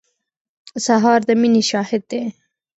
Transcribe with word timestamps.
سهار 0.85 1.19
د 1.27 1.29
مینې 1.41 1.63
شاهد 1.69 2.03
دی. 2.11 2.21